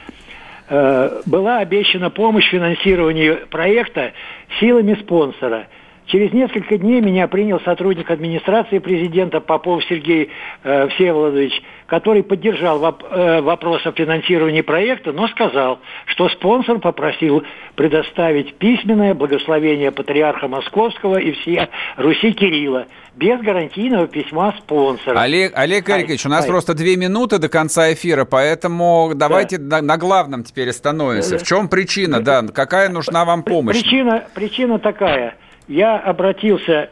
[1.26, 4.14] была обещана помощь в финансировании проекта
[4.60, 5.68] силами спонсора–
[6.08, 10.30] Через несколько дней меня принял сотрудник администрации президента Попов Сергей
[10.64, 17.44] э, Всеволодович, который поддержал воп э, вопрос о финансировании проекта, но сказал, что спонсор попросил
[17.76, 25.20] предоставить письменное благословение патриарха Московского и всея Руси Кирилла без гарантийного письма спонсора.
[25.20, 26.50] Олег, Олег Эрикович, у нас ай.
[26.50, 29.78] просто две минуты до конца эфира, поэтому давайте да.
[29.78, 31.38] на, на главном теперь остановимся.
[31.38, 33.80] В чем причина, да, какая нужна вам помощь?
[33.82, 35.36] Причина, причина такая–
[35.68, 36.90] я обратился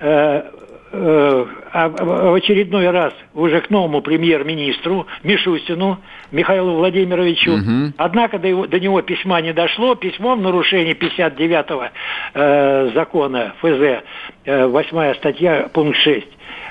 [0.00, 0.42] э,
[0.92, 5.98] э, в очередной раз уже к новому премьер-министру Мишустину
[6.30, 7.54] Михаилу Владимировичу.
[7.54, 7.94] Угу.
[7.96, 9.94] Однако до, его, до него письма не дошло.
[9.94, 11.88] Письмо в нарушении 59-го
[12.34, 14.04] э, закона ФЗ,
[14.44, 16.26] э, 8 статья, пункт 6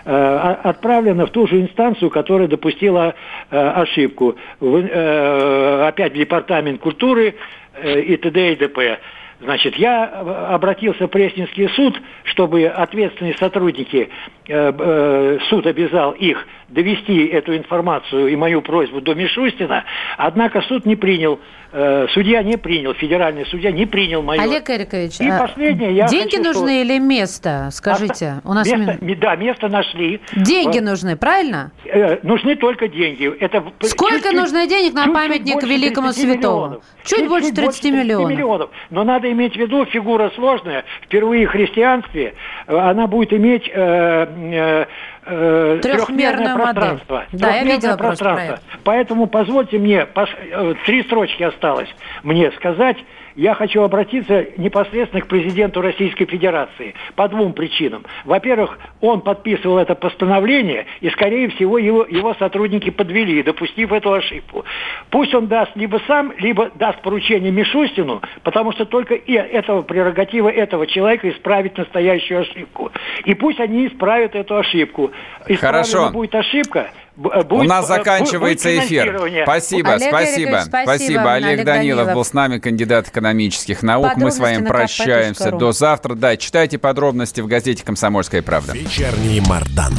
[0.05, 3.15] э, отправлено в ту же инстанцию, которая допустила
[3.49, 4.35] э, ошибку.
[4.59, 7.35] Опять в Департамент культуры
[7.83, 8.53] и т.д.
[8.53, 8.99] и т.п.
[9.41, 14.09] Значит, я обратился в Пресненский суд, чтобы ответственные сотрудники,
[14.45, 19.83] суд обязал их довести эту информацию и мою просьбу до Мишустина,
[20.17, 21.39] однако суд не принял,
[21.73, 24.41] э, судья не принял, федеральный судья не принял мою...
[24.41, 26.81] Олег Эрикович, и а последнее, я деньги хочу, нужны что...
[26.81, 27.69] или место?
[27.71, 28.67] Скажите, у нас...
[28.67, 29.19] Место, мин...
[29.19, 30.21] Да, место нашли.
[30.35, 30.89] Деньги вот.
[30.89, 31.71] нужны, правильно?
[31.85, 33.31] Э, нужны только деньги.
[33.39, 36.81] Это Сколько чуть, нужно денег на чуть, памятник чуть великому святому?
[37.03, 38.29] Чуть, чуть больше 30 больше миллионов.
[38.29, 38.69] миллионов.
[38.89, 42.35] Но надо иметь в виду, фигура сложная, впервые в христианстве,
[42.67, 43.69] э, она будет иметь...
[43.73, 44.85] Э, э,
[45.25, 47.25] э, Трехмерное пространство.
[47.31, 48.59] Да, я видела пространство.
[48.83, 50.07] Поэтому позвольте мне.
[50.15, 51.89] Э, три строчки осталось
[52.23, 52.97] мне сказать
[53.35, 58.05] я хочу обратиться непосредственно к президенту Российской Федерации по двум причинам.
[58.25, 64.65] Во-первых, он подписывал это постановление, и, скорее всего, его, его сотрудники подвели, допустив эту ошибку.
[65.09, 70.49] Пусть он даст либо сам, либо даст поручение Мишустину, потому что только и этого прерогатива
[70.49, 72.91] этого человека исправить настоящую ошибку.
[73.25, 75.11] И пусть они исправят эту ошибку.
[75.47, 76.11] Исправлена Хорошо.
[76.11, 79.43] будет ошибка, Будет, У нас заканчивается будет эфир.
[79.43, 80.61] Спасибо, Олег спасибо.
[80.65, 80.83] спасибо.
[80.83, 81.33] Спасибо.
[81.33, 84.13] Олег, Олег Данилов, Данилов был с нами, кандидат экономических наук.
[84.15, 86.15] Мы с вами прощаемся до завтра.
[86.15, 88.73] Да, читайте подробности в газете «Комсомольская правда».
[88.73, 89.93] Вечерний Мардан.